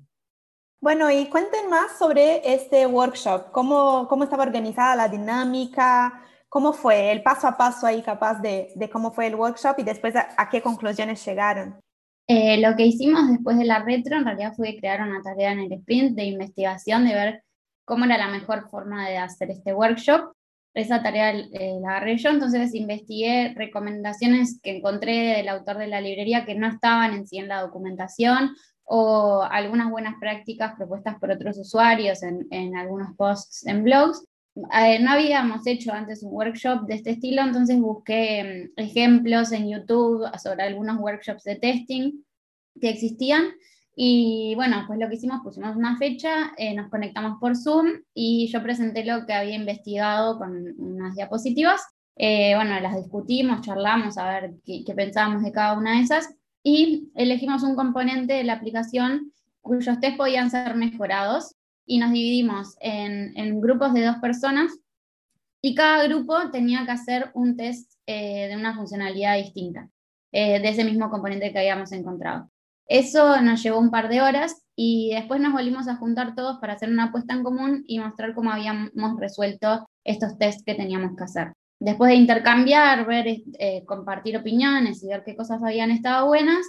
Bueno, 0.81 1.09
y 1.09 1.27
cuenten 1.27 1.69
más 1.69 1.97
sobre 1.97 2.41
este 2.43 2.85
workshop, 2.85 3.51
cómo, 3.51 4.07
cómo 4.09 4.25
estaba 4.25 4.43
organizada 4.43 4.97
la 4.97 5.07
dinámica, 5.07 6.21
cómo 6.49 6.73
fue 6.73 7.11
el 7.11 7.23
paso 7.23 7.47
a 7.47 7.55
paso 7.55 7.87
ahí 7.87 8.01
capaz 8.01 8.41
de, 8.41 8.73
de 8.75 8.89
cómo 8.89 9.13
fue 9.13 9.27
el 9.27 9.35
workshop 9.35 9.75
y 9.77 9.83
después 9.83 10.13
a, 10.15 10.49
qué 10.49 10.61
conclusiones 10.61 11.25
llegaron. 11.25 11.79
Eh, 12.27 12.59
lo 12.59 12.75
que 12.75 12.85
hicimos 12.85 13.29
después 13.29 13.57
de 13.57 13.65
la 13.65 13.79
retro 13.79 14.17
en 14.17 14.25
realidad 14.25 14.53
fue 14.55 14.77
crear 14.77 15.01
una 15.01 15.21
tarea 15.21 15.53
en 15.53 15.59
el 15.59 15.71
sprint 15.71 16.17
de 16.17 16.25
investigación, 16.25 17.05
de 17.05 17.13
ver 17.13 17.43
cómo 17.85 18.05
era 18.05 18.17
la 18.17 18.29
mejor 18.29 18.69
forma 18.69 19.07
de 19.07 19.17
hacer 19.17 19.51
este 19.51 19.73
workshop. 19.73 20.33
Esa 20.73 21.03
tarea 21.03 21.31
eh, 21.31 21.77
la 21.81 21.89
agarré 21.89 22.17
yo, 22.17 22.31
entonces 22.31 22.73
investigué 22.73 23.53
recomendaciones 23.55 24.59
que 24.61 24.77
encontré 24.77 25.37
del 25.37 25.49
autor 25.49 25.77
de 25.77 25.87
la 25.87 26.01
librería 26.01 26.45
que 26.45 26.55
no 26.55 26.67
estaban 26.67 27.13
en 27.13 27.27
sí 27.27 27.37
en 27.37 27.47
la 27.47 27.61
documentación 27.61 28.55
o 28.85 29.43
algunas 29.43 29.89
buenas 29.89 30.15
prácticas 30.19 30.73
propuestas 30.75 31.19
por 31.19 31.31
otros 31.31 31.57
usuarios 31.57 32.21
en, 32.23 32.75
algunos 32.75 33.15
posts 33.15 33.65
en 33.67 33.83
blogs. 33.83 34.25
Eh, 34.55 34.99
no 34.99 35.11
habíamos 35.11 35.65
hecho 35.65 35.93
antes 35.93 36.23
un 36.23 36.33
workshop 36.33 36.85
de 36.85 36.95
este 36.95 37.11
estilo, 37.11 37.41
entonces 37.43 37.79
busqué 37.79 38.71
mm, 38.75 38.79
ejemplos 38.79 39.51
en 39.51 39.69
YouTube 39.69 40.25
sobre 40.37 40.63
algunos 40.63 40.99
workshops 40.99 41.43
de 41.43 41.55
testing 41.55 42.23
que 42.79 42.89
existían. 42.89 43.45
Y 43.95 44.53
bueno, 44.55 44.83
pues 44.87 44.99
lo 44.99 45.07
que 45.07 45.15
hicimos, 45.15 45.41
pusimos 45.43 45.75
una 45.75 45.97
fecha, 45.97 46.53
eh, 46.57 46.73
nos 46.73 46.89
conectamos 46.89 47.39
por 47.39 47.55
Zoom 47.55 47.87
y 48.13 48.47
yo 48.47 48.63
presenté 48.63 49.05
lo 49.05 49.25
que 49.25 49.33
había 49.33 49.55
investigado 49.55 50.37
con 50.39 50.73
unas 50.79 51.15
diapositivas. 51.15 51.81
Eh, 52.15 52.55
bueno, 52.55 52.79
las 52.79 52.95
discutimos, 52.95 53.61
charlamos 53.61 54.17
a 54.17 54.29
ver 54.29 54.53
qué, 54.65 54.83
qué 54.85 54.93
pensábamos 54.93 55.43
de 55.43 55.51
cada 55.51 55.77
una 55.77 55.97
de 55.97 56.03
esas 56.03 56.33
y 56.63 57.11
elegimos 57.15 57.63
un 57.63 57.75
componente 57.75 58.33
de 58.33 58.43
la 58.43 58.53
aplicación 58.53 59.31
cuyos 59.63 59.99
test 59.99 60.17
podían 60.17 60.51
ser 60.51 60.75
mejorados 60.75 61.55
y 61.85 61.97
nos 61.97 62.11
dividimos 62.11 62.75
en, 62.79 63.59
grupos 63.61 63.93
de 63.93 64.05
dos 64.05 64.17
personas 64.17 64.71
y 65.61 65.75
cada 65.75 66.03
grupo 66.07 66.51
tenía 66.51 66.85
que 66.85 66.91
hacer 66.91 67.31
un 67.33 67.55
test 67.55 67.93
eh, 68.05 68.47
de 68.49 68.55
una 68.55 68.75
funcionalidad 68.75 69.37
distinta, 69.37 69.89
eh, 70.31 70.59
de 70.59 70.69
ese 70.69 70.83
mismo 70.83 71.09
componente 71.09 71.51
que 71.51 71.59
habíamos 71.59 71.91
encontrado. 71.93 72.49
Eso 72.87 73.41
nos 73.41 73.63
llevó 73.63 73.79
un 73.79 73.91
par 73.91 74.09
de 74.09 74.21
horas 74.21 74.63
y 74.75 75.11
después 75.13 75.39
nos 75.39 75.53
volvimos 75.53 75.87
a 75.87 75.95
juntar 75.95 76.35
todos 76.35 76.59
para 76.59 76.73
hacer 76.73 76.89
una 76.89 77.05
apuesta 77.05 77.33
en 77.33 77.43
común 77.43 77.83
y 77.87 77.99
mostrar 77.99 78.33
cómo 78.33 78.51
habíamos 78.51 79.19
resuelto 79.19 79.87
estos 80.03 80.37
tests 80.37 80.63
que 80.65 80.75
teníamos 80.75 81.15
que 81.15 81.23
hacer. 81.23 81.53
Después 81.79 82.09
de 82.09 82.15
intercambiar, 82.15 83.05
ver, 83.05 83.27
eh, 83.27 83.83
compartir 83.85 84.37
opiniones 84.37 85.03
y 85.03 85.07
ver 85.07 85.23
qué 85.25 85.35
cosas 85.35 85.61
habían 85.63 85.91
estado 85.91 86.27
buenas, 86.27 86.65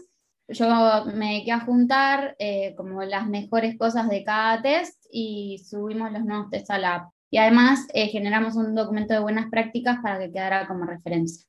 yo 0.48 1.04
me 1.06 1.30
dediqué 1.30 1.52
a 1.52 1.60
juntar 1.60 2.36
como 2.76 3.02
las 3.02 3.26
mejores 3.26 3.78
cosas 3.78 4.08
de 4.10 4.24
cada 4.24 4.60
test 4.60 5.02
y 5.10 5.58
subimos 5.64 6.12
los 6.12 6.24
nuevos 6.24 6.50
tests 6.50 6.70
a 6.70 6.78
la 6.78 6.94
app 6.96 7.14
y 7.34 7.38
además 7.38 7.88
eh, 7.92 8.06
generamos 8.10 8.54
un 8.54 8.76
documento 8.76 9.12
de 9.12 9.18
buenas 9.18 9.50
prácticas 9.50 9.98
para 10.00 10.20
que 10.20 10.30
quedara 10.30 10.68
como 10.68 10.84
referencia. 10.84 11.44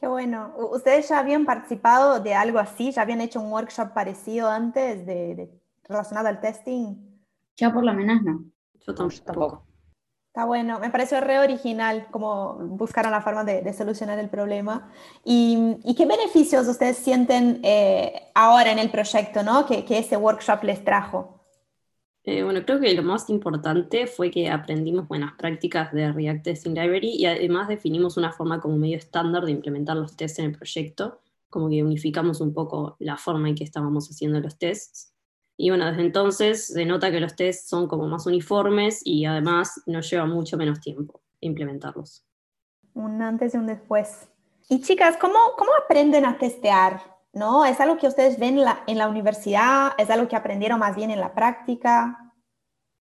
Qué 0.00 0.08
bueno. 0.08 0.54
¿Ustedes 0.56 1.10
ya 1.10 1.18
habían 1.18 1.44
participado 1.44 2.20
de 2.20 2.34
algo 2.34 2.58
así? 2.58 2.90
¿Ya 2.90 3.02
habían 3.02 3.20
hecho 3.20 3.38
un 3.38 3.52
workshop 3.52 3.92
parecido 3.92 4.48
antes 4.48 5.04
de, 5.04 5.50
relacionado 5.84 6.28
al 6.28 6.40
testing? 6.40 6.96
Yo 7.56 7.72
por 7.72 7.84
lo 7.84 7.92
menos 7.92 8.22
no. 8.22 8.44
Yo 8.80 8.94
tampoco. 8.94 9.66
Está 10.28 10.46
bueno, 10.46 10.78
me 10.78 10.90
pareció 10.90 11.20
re 11.20 11.40
original 11.40 12.06
como 12.12 12.54
buscaron 12.54 13.10
la 13.10 13.20
forma 13.20 13.44
de, 13.44 13.72
solucionar 13.74 14.18
el 14.18 14.30
problema. 14.30 14.90
¿Y, 15.22 15.76
qué 15.96 16.06
beneficios 16.06 16.66
ustedes 16.66 16.96
sienten 16.96 17.60
eh, 17.62 18.30
ahora 18.34 18.70
en 18.72 18.78
el 18.78 18.90
proyecto 18.90 19.42
¿no? 19.42 19.66
que, 19.66 19.84
que 19.84 19.98
ese 19.98 20.16
workshop 20.16 20.62
les 20.62 20.82
trajo? 20.82 21.39
Eh, 22.24 22.42
bueno, 22.42 22.60
creo 22.66 22.80
que 22.80 22.92
lo 22.92 23.02
más 23.02 23.30
importante 23.30 24.06
fue 24.06 24.30
que 24.30 24.50
aprendimos 24.50 25.08
buenas 25.08 25.34
prácticas 25.34 25.90
de 25.92 26.12
React 26.12 26.44
Testing 26.44 26.74
Library 26.74 27.16
y 27.16 27.24
además 27.24 27.68
definimos 27.68 28.18
una 28.18 28.30
forma 28.30 28.60
como 28.60 28.76
medio 28.76 28.98
estándar 28.98 29.44
de 29.44 29.52
implementar 29.52 29.96
los 29.96 30.16
tests 30.16 30.38
en 30.38 30.46
el 30.46 30.52
proyecto, 30.52 31.20
como 31.48 31.70
que 31.70 31.82
unificamos 31.82 32.40
un 32.42 32.52
poco 32.52 32.96
la 32.98 33.16
forma 33.16 33.48
en 33.48 33.54
que 33.54 33.64
estábamos 33.64 34.08
haciendo 34.10 34.38
los 34.40 34.58
tests. 34.58 35.14
Y 35.56 35.70
bueno, 35.70 35.86
desde 35.86 36.02
entonces 36.02 36.66
se 36.66 36.84
nota 36.84 37.10
que 37.10 37.20
los 37.20 37.36
tests 37.36 37.68
son 37.68 37.88
como 37.88 38.06
más 38.06 38.26
uniformes 38.26 39.00
y 39.04 39.24
además 39.24 39.82
nos 39.86 40.10
lleva 40.10 40.26
mucho 40.26 40.56
menos 40.58 40.80
tiempo 40.80 41.22
implementarlos. 41.40 42.24
Un 42.94 43.22
antes 43.22 43.54
y 43.54 43.56
un 43.56 43.66
después. 43.66 44.28
Y 44.68 44.82
chicas, 44.82 45.16
¿cómo, 45.16 45.38
cómo 45.56 45.70
aprenden 45.82 46.24
a 46.26 46.38
testear? 46.38 47.00
¿No? 47.32 47.64
¿Es 47.64 47.80
algo 47.80 47.96
que 47.96 48.08
ustedes 48.08 48.38
ven 48.38 48.58
en 48.86 48.98
la 48.98 49.08
universidad? 49.08 49.92
¿Es 49.98 50.10
algo 50.10 50.28
que 50.28 50.36
aprendieron 50.36 50.78
más 50.78 50.96
bien 50.96 51.10
en 51.10 51.20
la 51.20 51.34
práctica? 51.34 52.30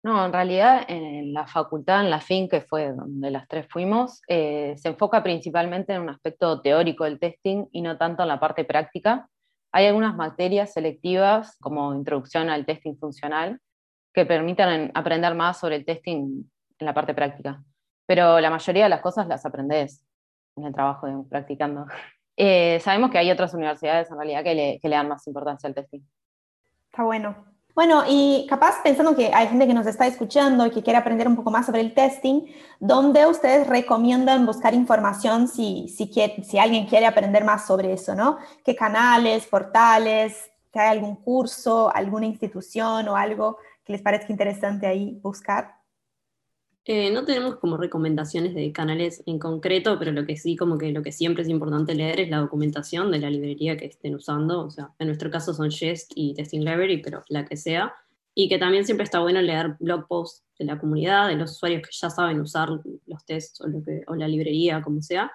No, 0.06 0.24
en 0.24 0.32
realidad 0.32 0.84
en 0.86 1.32
la 1.32 1.48
facultad, 1.48 2.04
en 2.04 2.10
la 2.10 2.20
FIN, 2.20 2.48
que 2.48 2.60
fue 2.60 2.92
donde 2.92 3.28
las 3.28 3.48
tres 3.48 3.66
fuimos, 3.68 4.22
eh, 4.28 4.74
se 4.76 4.90
enfoca 4.90 5.20
principalmente 5.20 5.94
en 5.94 6.02
un 6.02 6.10
aspecto 6.10 6.60
teórico 6.60 7.02
del 7.02 7.18
testing 7.18 7.66
y 7.72 7.82
no 7.82 7.98
tanto 7.98 8.22
en 8.22 8.28
la 8.28 8.38
parte 8.38 8.64
práctica. 8.64 9.28
Hay 9.72 9.86
algunas 9.86 10.14
materias 10.14 10.72
selectivas, 10.72 11.56
como 11.60 11.92
introducción 11.92 12.50
al 12.50 12.64
testing 12.64 12.96
funcional, 12.96 13.60
que 14.14 14.24
permitan 14.24 14.92
aprender 14.94 15.34
más 15.34 15.58
sobre 15.58 15.74
el 15.74 15.84
testing 15.84 16.44
en 16.78 16.86
la 16.86 16.94
parte 16.94 17.12
práctica. 17.12 17.64
Pero 18.06 18.38
la 18.38 18.50
mayoría 18.50 18.84
de 18.84 18.90
las 18.90 19.00
cosas 19.00 19.26
las 19.26 19.44
aprendes 19.44 20.06
en 20.56 20.66
el 20.66 20.72
trabajo, 20.72 21.08
de 21.08 21.16
practicando. 21.28 21.86
Eh, 22.36 22.80
sabemos 22.82 23.10
que 23.10 23.18
hay 23.18 23.30
otras 23.30 23.54
universidades 23.54 24.10
en 24.10 24.16
realidad 24.16 24.44
que 24.44 24.80
le, 24.82 24.90
dan 24.90 25.08
más 25.08 25.26
importancia 25.26 25.68
al 25.68 25.74
testing. 25.74 26.00
Está 26.90 27.02
bueno. 27.04 27.46
Bueno, 27.74 28.04
y 28.08 28.46
capaz 28.48 28.82
pensando 28.82 29.14
que 29.14 29.34
hay 29.34 29.48
gente 29.48 29.66
que 29.66 29.74
nos 29.74 29.86
está 29.86 30.06
escuchando 30.06 30.64
y 30.64 30.70
que 30.70 30.82
quiere 30.82 30.98
aprender 30.98 31.28
un 31.28 31.36
poco 31.36 31.50
más 31.50 31.66
sobre 31.66 31.82
el 31.82 31.92
testing, 31.92 32.42
¿dónde 32.80 33.26
ustedes 33.26 33.66
recomiendan 33.66 34.46
buscar 34.46 34.72
información 34.72 35.46
si, 35.46 35.86
si, 35.88 36.10
si 36.42 36.58
alguien 36.58 36.86
quiere 36.86 37.04
aprender 37.04 37.44
más 37.44 37.66
sobre 37.66 37.92
eso, 37.92 38.14
¿no? 38.14 38.38
¿Qué 38.64 38.74
canales, 38.74 39.46
portales, 39.46 40.50
que 40.72 40.80
hay 40.80 40.88
algún 40.88 41.16
curso, 41.16 41.94
alguna 41.94 42.24
institución 42.24 43.08
o 43.08 43.16
algo 43.16 43.58
que 43.84 43.92
les 43.92 44.00
parezca 44.00 44.32
interesante 44.32 44.86
ahí 44.86 45.18
buscar? 45.22 45.75
Eh, 46.88 47.10
no 47.10 47.24
tenemos 47.24 47.56
como 47.56 47.76
recomendaciones 47.76 48.54
de 48.54 48.70
canales 48.70 49.20
en 49.26 49.40
concreto, 49.40 49.98
pero 49.98 50.12
lo 50.12 50.24
que 50.24 50.36
sí, 50.36 50.54
como 50.54 50.78
que 50.78 50.92
lo 50.92 51.02
que 51.02 51.10
siempre 51.10 51.42
es 51.42 51.48
importante 51.48 51.96
leer 51.96 52.20
es 52.20 52.30
la 52.30 52.38
documentación 52.38 53.10
de 53.10 53.18
la 53.18 53.28
librería 53.28 53.76
que 53.76 53.86
estén 53.86 54.14
usando. 54.14 54.64
O 54.64 54.70
sea, 54.70 54.92
en 55.00 55.08
nuestro 55.08 55.28
caso 55.28 55.52
son 55.52 55.72
Jest 55.72 56.12
y 56.14 56.32
Testing 56.34 56.60
Library, 56.60 56.98
pero 56.98 57.24
la 57.28 57.44
que 57.44 57.56
sea. 57.56 57.92
Y 58.36 58.48
que 58.48 58.58
también 58.58 58.84
siempre 58.84 59.02
está 59.02 59.18
bueno 59.18 59.42
leer 59.42 59.74
blog 59.80 60.06
posts 60.06 60.44
de 60.60 60.64
la 60.64 60.78
comunidad, 60.78 61.26
de 61.26 61.34
los 61.34 61.52
usuarios 61.52 61.82
que 61.82 61.90
ya 61.90 62.08
saben 62.08 62.40
usar 62.40 62.68
los 63.06 63.24
tests 63.24 63.60
o, 63.60 63.66
o 64.06 64.14
la 64.14 64.28
librería, 64.28 64.80
como 64.80 65.02
sea. 65.02 65.32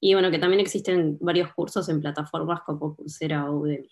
Y 0.00 0.12
bueno, 0.12 0.30
que 0.30 0.38
también 0.38 0.60
existen 0.60 1.16
varios 1.18 1.50
cursos 1.54 1.88
en 1.88 2.02
plataformas 2.02 2.60
como 2.66 2.94
Coursera 2.94 3.50
o 3.50 3.60
Udemy. 3.60 3.88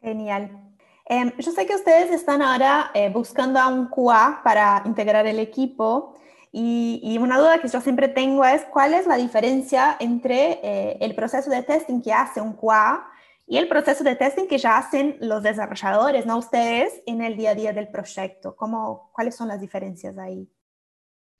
Genial. 0.00 0.76
Em, 1.06 1.32
yo 1.38 1.50
sé 1.50 1.66
que 1.66 1.74
ustedes 1.74 2.12
están 2.12 2.40
ahora 2.40 2.92
eh, 2.94 3.10
buscando 3.10 3.58
a 3.58 3.66
un 3.66 3.88
QA 3.88 4.42
para 4.44 4.84
integrar 4.86 5.26
el 5.26 5.40
equipo 5.40 6.14
y, 6.52 7.16
una 7.18 7.38
duda 7.38 7.60
que 7.60 7.68
yo 7.68 7.80
siempre 7.80 8.08
tengo 8.08 8.44
es 8.44 8.62
cuál 8.72 8.94
es 8.94 9.06
la 9.06 9.16
diferencia 9.16 9.96
entre 10.00 10.58
eh, 10.62 10.98
el 11.00 11.14
proceso 11.14 11.48
de 11.48 11.62
testing 11.62 12.02
que 12.02 12.12
hace 12.12 12.40
un 12.40 12.54
QA 12.54 13.06
y 13.46 13.56
el 13.56 13.68
proceso 13.68 14.02
de 14.04 14.16
testing 14.16 14.46
que 14.46 14.58
ya 14.58 14.78
hacen 14.78 15.16
los 15.20 15.42
desarrolladores, 15.42 16.26
no 16.26 16.38
ustedes, 16.38 17.02
en 17.06 17.22
el 17.22 17.36
día 17.36 17.50
a 17.50 17.54
día 17.54 17.72
del 17.72 17.88
proyecto. 17.88 18.54
¿Cómo, 18.56 19.10
¿Cuáles 19.12 19.36
son 19.36 19.48
las 19.48 19.60
diferencias 19.60 20.18
ahí? 20.18 20.48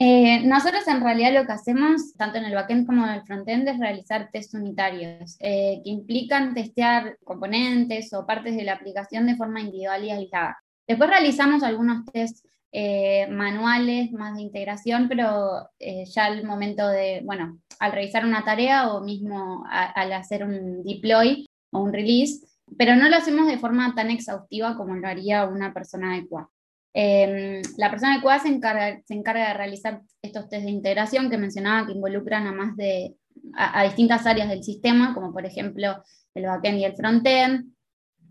Eh, 0.02 0.46
nosotros 0.46 0.86
en 0.88 1.02
realidad 1.02 1.34
lo 1.34 1.44
que 1.44 1.52
hacemos, 1.52 2.14
tanto 2.16 2.38
en 2.38 2.44
el 2.44 2.54
backend 2.54 2.86
como 2.86 3.04
en 3.04 3.12
el 3.12 3.22
frontend, 3.22 3.68
es 3.68 3.78
realizar 3.78 4.30
test 4.32 4.54
unitarios, 4.54 5.36
eh, 5.40 5.80
que 5.84 5.90
implican 5.90 6.54
testear 6.54 7.18
componentes 7.22 8.12
o 8.14 8.26
partes 8.26 8.56
de 8.56 8.64
la 8.64 8.72
aplicación 8.72 9.26
de 9.26 9.36
forma 9.36 9.60
individual 9.60 10.02
y 10.02 10.10
aislada. 10.10 10.58
Después 10.88 11.10
realizamos 11.10 11.62
algunos 11.62 12.06
tests 12.06 12.42
eh, 12.72 13.26
manuales 13.28 14.12
más 14.12 14.36
de 14.36 14.42
integración, 14.42 15.08
pero 15.08 15.68
ya 15.78 16.26
al 16.26 16.44
momento 16.44 16.88
de, 16.88 17.22
bueno, 17.24 17.58
al 17.78 17.92
revisar 17.92 18.24
una 18.24 18.44
tarea 18.44 18.92
o 18.92 19.00
mismo 19.02 19.64
al 19.68 20.12
hacer 20.12 20.44
un 20.44 20.84
deploy 20.84 21.46
o 21.72 21.80
un 21.80 21.92
release, 21.92 22.46
pero 22.78 22.96
no 22.96 23.08
lo 23.08 23.16
hacemos 23.16 23.46
de 23.46 23.58
forma 23.58 23.94
tan 23.94 24.10
exhaustiva 24.10 24.76
como 24.76 24.96
lo 24.96 25.08
haría 25.08 25.46
una 25.46 25.72
persona 25.72 26.12
adecuada. 26.12 26.48
Em, 26.92 27.62
la 27.76 27.90
persona 27.90 28.14
adecuada 28.14 28.40
se 28.40 28.48
encarga, 28.48 29.00
se 29.04 29.14
encarga 29.14 29.48
de 29.48 29.54
realizar 29.54 30.02
estos 30.22 30.48
test 30.48 30.64
de 30.64 30.70
integración 30.70 31.30
que 31.30 31.38
mencionaba 31.38 31.86
que 31.86 31.92
involucran 31.92 32.46
a 32.46 32.52
más 32.52 32.76
de 32.76 33.14
a, 33.54 33.84
distintas 33.84 34.26
áreas 34.26 34.48
del 34.48 34.64
sistema, 34.64 35.14
como 35.14 35.32
por 35.32 35.46
ejemplo 35.46 36.02
el 36.34 36.46
backend 36.46 36.78
y 36.78 36.84
el 36.84 36.96
frontend, 36.96 37.72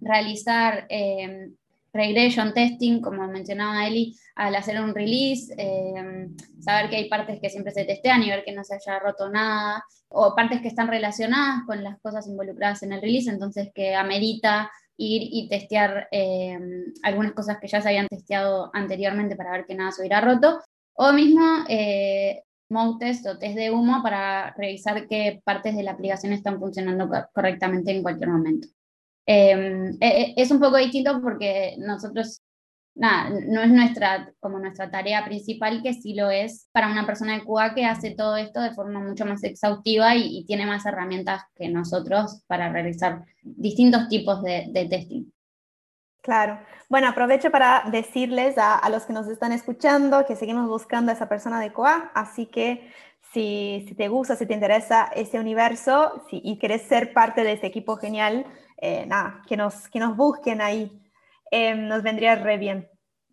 realizar 0.01 0.85
em, 0.89 1.55
regression 1.93 2.53
testing, 2.53 3.01
como 3.01 3.27
mencionaba 3.27 3.87
Eli, 3.87 4.15
al 4.35 4.55
hacer 4.55 4.81
un 4.81 4.93
release, 4.93 5.53
em, 5.57 6.35
saber 6.59 6.89
que 6.89 6.97
hay 6.97 7.09
partes 7.09 7.39
que 7.41 7.49
siempre 7.49 7.71
se 7.71 7.85
testean 7.85 8.23
y 8.23 8.29
ver 8.29 8.43
que 8.43 8.53
no 8.53 8.63
se 8.63 8.75
haya 8.75 8.99
roto 8.99 9.29
nada, 9.29 9.83
o 10.09 10.35
partes 10.35 10.61
que 10.61 10.67
están 10.67 10.87
relacionadas 10.87 11.63
con 11.65 11.83
las 11.83 11.99
cosas 12.01 12.27
involucradas 12.27 12.83
en 12.83 12.93
el 12.93 13.01
release, 13.01 13.29
entonces 13.29 13.69
que 13.73 13.95
amerita 13.95 14.71
ir 14.97 15.21
y 15.31 15.47
testear 15.47 16.07
eh, 16.11 16.59
algunas 17.03 17.31
cosas 17.33 17.57
que 17.59 17.67
ya 17.67 17.81
se 17.81 17.87
habían 17.87 18.07
testeado 18.07 18.69
anteriormente 18.73 19.35
para 19.35 19.51
ver 19.51 19.65
que 19.65 19.75
nada 19.75 19.91
se 19.91 20.01
hubiera 20.01 20.21
roto, 20.21 20.59
o 20.93 21.13
mismo 21.13 21.63
eh, 21.69 22.43
test 22.99 23.25
o 23.25 23.37
test 23.37 23.55
de 23.55 23.71
humo 23.71 24.03
para 24.03 24.53
revisar 24.57 25.07
qué 25.07 25.41
partes 25.43 25.75
de 25.75 25.83
la 25.83 25.91
aplicación 25.91 26.33
están 26.33 26.59
funcionando 26.59 27.09
correctamente 27.33 27.91
en 27.91 28.03
cualquier 28.03 28.29
momento. 28.29 28.67
Em, 29.31 29.95
e, 30.01 30.07
e, 30.07 30.33
es 30.37 30.49
un 30.49 30.59
poco 30.59 30.77
distinto 30.77 31.21
porque 31.21 31.75
nosotros 31.77 32.41
no 32.95 33.61
es 33.61 33.69
nuestra, 33.69 34.33
como 34.39 34.57
nuestra 34.57 34.89
tarea 34.89 35.23
principal, 35.23 35.83
que 35.83 35.93
sí 35.93 36.15
lo 36.15 36.31
es 36.31 36.67
para 36.71 36.91
una 36.91 37.05
persona 37.05 37.35
de 37.35 37.43
Cuba 37.43 37.75
que 37.75 37.85
hace 37.85 38.15
todo 38.15 38.35
esto 38.37 38.59
de 38.59 38.73
forma 38.73 38.99
mucho 38.99 39.25
más 39.25 39.43
exhaustiva 39.43 40.15
y, 40.15 40.45
tiene 40.45 40.65
más 40.65 40.83
herramientas 40.87 41.43
que 41.53 41.69
nosotros 41.69 42.41
para 42.47 42.73
realizar 42.73 43.23
distintos 43.43 44.09
tipos 44.09 44.41
de, 44.41 44.87
testing. 44.89 45.31
Claro. 46.23 46.59
Bueno, 46.89 47.07
aprovecho 47.07 47.51
para 47.51 47.83
decirles 47.91 48.55
a, 48.57 48.89
los 48.89 49.05
que 49.05 49.13
nos 49.13 49.27
están 49.27 49.51
escuchando 49.51 50.25
que 50.25 50.35
seguimos 50.35 50.67
buscando 50.67 51.11
a 51.11 51.13
esa 51.13 51.29
persona 51.29 51.61
de 51.61 51.71
COA, 51.71 52.11
así 52.15 52.47
que 52.47 52.91
si, 53.31 53.85
si 53.87 53.93
te 53.93 54.07
gusta, 54.07 54.35
si 54.35 54.47
te 54.47 54.55
interesa 54.55 55.05
ese 55.15 55.39
universo 55.39 56.25
y 56.31 56.57
quieres 56.57 56.81
ser 56.81 57.13
parte 57.13 57.43
de 57.43 57.53
este 57.53 57.67
equipo 57.67 57.95
genial, 57.95 58.47
eh, 58.81 59.05
nada, 59.05 59.41
que 59.47 59.57
nos, 59.57 59.87
que 59.89 59.99
nos 59.99 60.15
busquen 60.15 60.61
ahí. 60.61 61.01
Em, 61.51 61.87
nos 61.87 62.03
vendría 62.03 62.35
re 62.35 62.57
bien. 62.57 62.89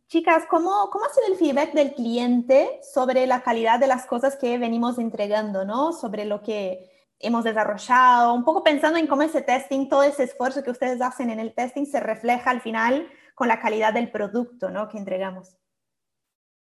Chicas, 0.09 0.45
¿cómo, 0.49 0.89
¿cómo 0.91 1.05
ha 1.05 1.09
sido 1.09 1.27
el 1.29 1.37
feedback 1.37 1.73
del 1.73 1.93
cliente 1.95 2.81
sobre 2.95 3.27
la 3.27 3.43
calidad 3.43 3.79
de 3.79 3.87
las 3.87 4.07
cosas 4.07 4.37
que 4.37 4.59
venimos 4.59 4.99
entregando, 4.99 5.65
¿no? 5.65 5.93
Sobre 5.93 6.25
lo 6.25 6.43
que 6.43 6.91
hemos 7.19 7.45
desarrollado, 7.45 8.35
un 8.35 8.45
poco 8.45 8.63
pensando 8.63 8.99
en 8.99 9.07
cómo 9.07 9.23
ese 9.23 9.43
testing, 9.43 9.89
todo 9.89 10.03
ese 10.03 10.25
esfuerzo 10.25 10.63
que 10.63 10.71
ustedes 10.71 11.01
hacen 11.01 11.31
en 11.31 11.41
el 11.41 11.55
testing 11.55 11.87
se 11.87 12.01
refleja 12.01 12.51
al 12.51 12.61
final 12.61 13.09
con 13.35 13.49
la 13.49 13.61
calidad 13.61 13.93
del 13.93 14.11
producto, 14.11 14.71
¿no? 14.71 14.89
Que 14.89 14.99
entregamos. 14.99 15.57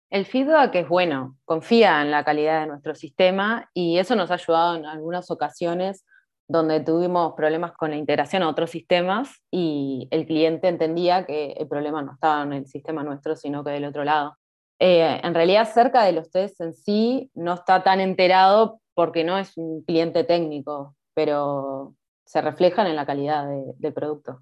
El 0.09 0.25
feedback 0.25 0.75
es 0.75 0.87
bueno, 0.87 1.37
confía 1.45 2.01
en 2.01 2.11
la 2.11 2.23
calidad 2.23 2.61
de 2.61 2.67
nuestro 2.67 2.95
sistema 2.95 3.69
y 3.73 3.97
eso 3.97 4.15
nos 4.15 4.31
ha 4.31 4.35
ayudado 4.35 4.75
en 4.75 4.85
algunas 4.85 5.29
ocasiones 5.31 6.05
donde 6.47 6.79
tuvimos 6.79 7.33
problemas 7.33 7.71
con 7.73 7.89
la 7.89 7.97
integración 7.97 8.43
a 8.43 8.49
otros 8.49 8.69
sistemas 8.69 9.41
y 9.51 10.07
el 10.11 10.25
cliente 10.25 10.67
entendía 10.67 11.25
que 11.25 11.53
el 11.53 11.67
problema 11.67 12.01
no 12.01 12.13
estaba 12.13 12.43
en 12.43 12.53
el 12.53 12.67
sistema 12.67 13.03
nuestro, 13.03 13.35
sino 13.35 13.63
que 13.63 13.71
del 13.71 13.85
otro 13.85 14.03
lado. 14.03 14.37
Eh, 14.79 15.19
en 15.23 15.33
realidad, 15.33 15.69
cerca 15.71 16.03
de 16.03 16.11
los 16.11 16.29
tests 16.29 16.59
en 16.61 16.73
sí, 16.73 17.31
no 17.33 17.53
está 17.53 17.83
tan 17.83 17.99
enterado 17.99 18.79
porque 18.93 19.23
no 19.23 19.37
es 19.37 19.57
un 19.57 19.83
cliente 19.83 20.23
técnico, 20.23 20.95
pero 21.13 21.95
se 22.25 22.41
reflejan 22.41 22.87
en 22.87 22.95
la 22.95 23.05
calidad 23.05 23.47
del 23.77 23.93
producto. 23.93 24.41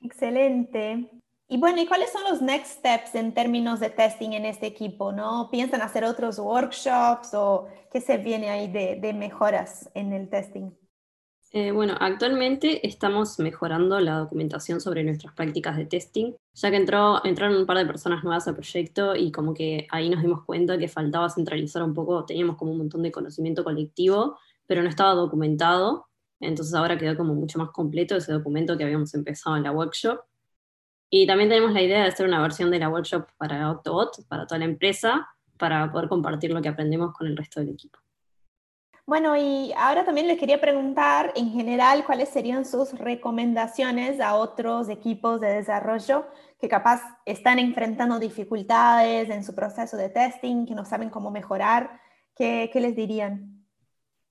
Excelente. 0.00 1.10
Y 1.48 1.58
bueno, 1.58 1.80
¿y 1.80 1.86
cuáles 1.86 2.10
son 2.10 2.24
los 2.24 2.40
next 2.40 2.78
steps 2.78 3.14
en 3.14 3.34
términos 3.34 3.80
de 3.80 3.90
testing 3.90 4.32
en 4.32 4.46
este 4.46 4.66
equipo? 4.66 5.12
¿No 5.12 5.48
piensan 5.50 5.82
hacer 5.82 6.04
otros 6.04 6.38
workshops 6.38 7.34
o 7.34 7.66
qué 7.90 8.00
se 8.00 8.16
viene 8.16 8.50
ahí 8.50 8.68
de 8.68 9.12
mejoras 9.12 9.90
en 9.94 10.12
el 10.12 10.30
testing? 10.30 10.70
Eh, 11.54 11.70
bueno, 11.70 11.94
actualmente 12.00 12.86
estamos 12.86 13.38
mejorando 13.38 14.00
la 14.00 14.20
documentación 14.20 14.80
sobre 14.80 15.04
nuestras 15.04 15.34
prácticas 15.34 15.76
de 15.76 15.84
testing, 15.84 16.32
ya 16.54 16.70
que 16.70 16.76
entraron 16.76 17.56
un 17.56 17.66
par 17.66 17.76
de 17.76 17.84
personas 17.84 18.24
nuevas 18.24 18.48
al 18.48 18.54
proyecto 18.54 19.14
y 19.14 19.30
como 19.30 19.52
que 19.52 19.86
ahí 19.90 20.08
nos 20.08 20.22
dimos 20.22 20.44
cuenta 20.44 20.78
que 20.78 20.88
faltaba 20.88 21.28
centralizar 21.28 21.82
un 21.82 21.92
poco, 21.92 22.24
teníamos 22.24 22.56
como 22.56 22.72
un 22.72 22.78
montón 22.78 23.02
de 23.02 23.12
conocimiento 23.12 23.64
colectivo, 23.64 24.38
pero 24.66 24.82
no 24.82 24.88
estaba 24.88 25.12
documentado, 25.12 26.06
entonces 26.40 26.74
ahora 26.74 26.96
quedó 26.96 27.18
como 27.18 27.34
mucho 27.34 27.58
más 27.58 27.70
completo 27.70 28.16
ese 28.16 28.32
documento 28.32 28.78
que 28.78 28.84
habíamos 28.84 29.12
empezado 29.12 29.54
en 29.58 29.64
la 29.64 29.72
workshop. 29.72 30.20
Y 31.10 31.26
también 31.26 31.50
tenemos 31.50 31.72
la 31.72 31.82
idea 31.82 32.00
de 32.02 32.08
hacer 32.08 32.26
una 32.26 32.40
versión 32.40 32.70
de 32.70 32.78
la 32.78 32.88
workshop 32.88 33.26
para 33.36 33.70
Octobot, 33.70 34.26
para 34.26 34.46
toda 34.46 34.58
la 34.60 34.64
empresa, 34.64 35.28
para 35.58 35.92
poder 35.92 36.08
compartir 36.08 36.50
lo 36.50 36.62
que 36.62 36.70
aprendemos 36.70 37.12
con 37.12 37.26
el 37.26 37.36
resto 37.36 37.60
del 37.60 37.68
equipo. 37.68 37.98
Bueno, 39.12 39.36
y 39.36 39.74
ahora 39.76 40.06
también 40.06 40.26
les 40.26 40.38
quería 40.38 40.58
preguntar 40.58 41.34
en 41.36 41.50
general 41.52 42.02
cuáles 42.06 42.30
serían 42.30 42.64
sus 42.64 42.94
recomendaciones 42.98 44.20
a 44.20 44.36
otros 44.36 44.88
equipos 44.88 45.38
de 45.38 45.48
desarrollo 45.48 46.26
que 46.58 46.66
capaz 46.66 47.02
están 47.26 47.58
enfrentando 47.58 48.18
dificultades 48.18 49.28
en 49.28 49.44
su 49.44 49.54
proceso 49.54 49.98
de 49.98 50.08
testing, 50.08 50.64
que 50.64 50.74
no 50.74 50.86
saben 50.86 51.10
cómo 51.10 51.30
mejorar. 51.30 52.00
¿Qué, 52.34 52.70
les 52.72 52.96
dirían? 52.96 53.66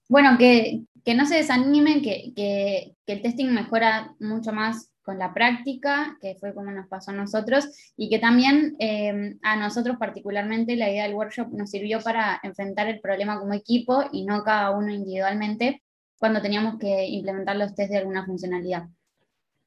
Bueno, 0.10 0.36
que, 0.40 0.88
no 1.16 1.28
se 1.28 1.36
desanimen, 1.36 2.02
que, 2.02 2.34
que 2.36 2.96
el 3.06 3.22
testing 3.22 3.50
mejora 3.50 4.16
mucho 4.20 4.52
más 4.52 4.91
con 5.02 5.18
la 5.18 5.34
práctica, 5.34 6.18
que 6.22 6.36
fue 6.40 6.54
como 6.54 6.72
nos 6.72 6.88
pasó 6.88 7.12
a 7.12 7.16
nosotros, 7.16 7.68
y 7.98 8.10
que 8.10 8.20
también 8.20 8.76
eh, 8.80 9.36
a 9.42 9.56
nosotros 9.56 9.98
particularmente 9.98 10.76
la 10.76 10.90
idea 10.90 11.04
del 11.04 11.16
workshop 11.16 11.50
nos 11.54 11.72
sirvió 11.72 12.02
para 12.02 12.40
enfrentar 12.44 12.88
el 12.88 13.00
problema 13.00 13.40
como 13.40 13.54
equipo 13.54 14.04
y 14.12 14.26
no 14.26 14.44
cada 14.44 14.72
uno 14.72 14.92
individualmente 14.92 15.82
cuando 16.18 16.42
teníamos 16.42 16.78
que 16.78 17.08
implementar 17.08 17.56
los 17.56 17.74
test 17.74 17.92
de 17.92 17.98
alguna 17.98 18.26
funcionalidad. 18.26 18.88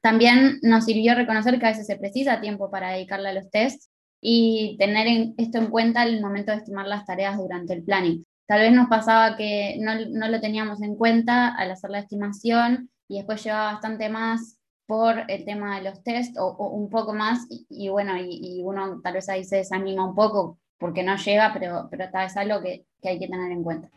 También 0.00 0.60
nos 0.62 0.84
sirvió 0.84 1.14
reconocer 1.14 1.58
que 1.58 1.66
a 1.66 1.70
veces 1.70 1.86
se 1.86 1.96
precisa 1.96 2.40
tiempo 2.40 2.70
para 2.70 2.92
dedicarle 2.92 3.30
a 3.30 3.32
los 3.32 3.50
tests 3.50 3.90
y 4.20 4.76
tener 4.78 5.32
esto 5.36 5.58
en 5.58 5.66
cuenta 5.66 6.02
al 6.02 6.20
momento 6.20 6.52
de 6.52 6.58
estimar 6.58 6.86
las 6.86 7.04
tareas 7.06 7.36
durante 7.36 7.74
el 7.74 7.82
planning. 7.82 8.24
Tal 8.46 8.60
vez 8.60 8.72
nos 8.72 8.88
pasaba 8.88 9.36
que 9.36 9.78
no, 9.80 9.94
no 10.10 10.28
lo 10.28 10.40
teníamos 10.40 10.82
en 10.82 10.96
cuenta 10.96 11.48
al 11.54 11.70
hacer 11.70 11.90
la 11.90 12.00
estimación 12.00 12.90
y 13.08 13.16
después 13.16 13.42
llevaba 13.42 13.72
bastante 13.72 14.08
más 14.08 14.58
por 14.86 15.24
el 15.28 15.44
tema 15.44 15.76
de 15.76 15.90
los 15.90 16.02
test 16.02 16.36
o, 16.38 16.56
un 16.68 16.90
poco 16.90 17.12
más 17.12 17.46
y, 17.50 17.88
bueno, 17.88 18.14
y, 18.18 18.60
uno 18.62 19.00
tal 19.02 19.14
vez 19.14 19.28
ahí 19.28 19.44
se 19.44 19.56
desanima 19.56 20.06
un 20.06 20.14
poco 20.14 20.58
porque 20.78 21.02
no 21.02 21.16
llega, 21.16 21.52
pero, 21.52 21.88
pero 21.90 22.10
tal 22.10 22.26
vez 22.26 22.36
algo 22.36 22.60
que, 22.60 22.84
que 23.00 23.08
hay 23.10 23.18
que 23.18 23.28
tener 23.28 23.52
en 23.52 23.62
cuenta. 23.62 23.88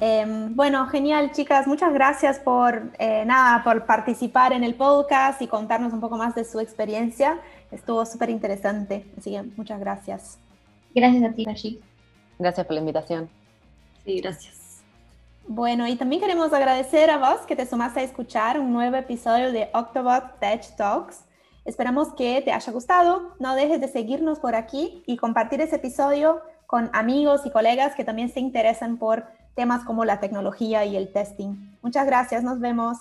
Em, 0.00 0.56
bueno, 0.56 0.86
genial, 0.86 1.30
chicas. 1.32 1.66
Muchas 1.66 1.92
gracias 1.92 2.38
por 2.38 2.90
eh, 2.98 3.24
nada, 3.26 3.62
por 3.62 3.84
participar 3.84 4.54
en 4.54 4.64
el 4.64 4.74
podcast 4.74 5.42
y 5.42 5.46
contarnos 5.46 5.92
un 5.92 6.00
poco 6.00 6.16
más 6.16 6.34
de 6.34 6.44
su 6.44 6.58
experiencia. 6.58 7.38
Estuvo 7.70 8.06
súper 8.06 8.30
interesante. 8.30 9.04
Así 9.18 9.32
que 9.32 9.42
muchas 9.42 9.78
gracias. 9.78 10.38
Gracias 10.94 11.22
a 11.22 11.34
ti, 11.34 11.44
Rashid. 11.44 11.78
Gracias 12.38 12.66
por 12.66 12.74
la 12.74 12.80
invitación. 12.80 13.28
Sí, 14.04 14.20
gracias. 14.20 14.82
Bueno, 15.46 15.88
y 15.88 15.96
también 15.96 16.20
queremos 16.20 16.52
agradecer 16.52 17.10
a 17.10 17.18
vos 17.18 17.40
que 17.46 17.56
te 17.56 17.66
sumaste 17.66 18.00
a 18.00 18.02
escuchar 18.04 18.60
un 18.60 18.72
nuevo 18.72 18.96
episodio 18.96 19.52
de 19.52 19.68
Octobot 19.72 20.38
Tech 20.38 20.76
Talks. 20.76 21.24
Esperamos 21.64 22.14
que 22.14 22.40
te 22.42 22.52
haya 22.52 22.72
gustado. 22.72 23.34
No 23.38 23.54
dejes 23.54 23.80
de 23.80 23.88
seguirnos 23.88 24.38
por 24.38 24.54
aquí 24.54 25.02
y 25.06 25.16
compartir 25.16 25.60
ese 25.60 25.76
episodio 25.76 26.40
con 26.66 26.88
amigos 26.92 27.42
y 27.44 27.50
colegas 27.50 27.94
que 27.96 28.04
también 28.04 28.32
se 28.32 28.38
interesan 28.38 28.96
por 28.96 29.26
temas 29.56 29.84
como 29.84 30.04
la 30.04 30.20
tecnología 30.20 30.84
y 30.84 30.96
el 30.96 31.12
testing. 31.12 31.76
Muchas 31.82 32.06
gracias, 32.06 32.44
nos 32.44 32.60
vemos. 32.60 32.96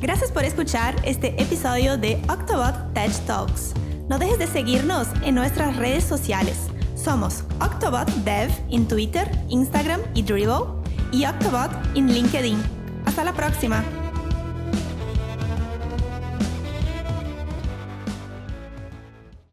Gracias 0.00 0.32
por 0.32 0.44
escuchar 0.44 0.96
este 1.04 1.40
episodio 1.40 1.96
de 1.96 2.20
Octobot 2.28 2.92
Tech 2.94 3.12
Talks. 3.26 3.74
No 4.08 4.18
dejes 4.18 4.38
de 4.38 4.46
seguirnos 4.46 5.06
en 5.22 5.36
nuestras 5.36 5.76
redes 5.76 6.04
sociales. 6.04 6.73
Somos 7.04 7.44
Octobot 7.60 8.08
Dev 8.24 8.50
en 8.70 8.88
Twitter, 8.88 9.30
Instagram 9.50 10.00
y 10.14 10.22
Dribble 10.22 10.64
y 11.12 11.26
Octobot 11.26 11.70
en 11.94 12.10
LinkedIn. 12.10 12.56
Hasta 13.04 13.24
la 13.24 13.34
próxima. 13.34 13.84